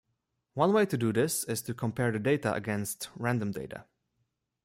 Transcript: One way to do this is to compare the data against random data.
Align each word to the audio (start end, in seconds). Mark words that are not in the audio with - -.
One 0.55 0.73
way 0.73 0.87
to 0.87 0.97
do 0.97 1.13
this 1.13 1.43
is 1.43 1.61
to 1.61 1.75
compare 1.75 2.11
the 2.11 2.17
data 2.17 2.51
against 2.55 3.09
random 3.15 3.51
data. 3.51 3.85